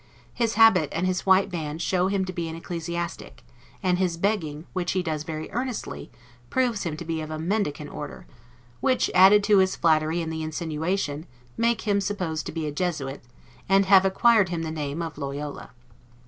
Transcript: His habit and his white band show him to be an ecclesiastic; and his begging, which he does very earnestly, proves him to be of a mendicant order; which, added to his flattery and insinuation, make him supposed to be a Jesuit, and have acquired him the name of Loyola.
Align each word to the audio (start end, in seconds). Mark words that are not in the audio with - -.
His 0.33 0.55
habit 0.55 0.89
and 0.91 1.05
his 1.05 1.27
white 1.27 1.51
band 1.51 1.79
show 1.79 2.07
him 2.07 2.25
to 2.25 2.33
be 2.33 2.49
an 2.49 2.55
ecclesiastic; 2.55 3.43
and 3.83 3.99
his 3.99 4.17
begging, 4.17 4.65
which 4.73 4.93
he 4.93 5.03
does 5.03 5.21
very 5.21 5.47
earnestly, 5.51 6.09
proves 6.49 6.81
him 6.81 6.97
to 6.97 7.05
be 7.05 7.21
of 7.21 7.29
a 7.29 7.37
mendicant 7.37 7.91
order; 7.93 8.25
which, 8.79 9.11
added 9.13 9.43
to 9.43 9.59
his 9.59 9.75
flattery 9.75 10.19
and 10.19 10.33
insinuation, 10.33 11.27
make 11.55 11.81
him 11.81 12.01
supposed 12.01 12.47
to 12.47 12.51
be 12.51 12.65
a 12.65 12.71
Jesuit, 12.71 13.21
and 13.69 13.85
have 13.85 14.03
acquired 14.03 14.49
him 14.49 14.63
the 14.63 14.71
name 14.71 15.03
of 15.03 15.19
Loyola. 15.19 15.69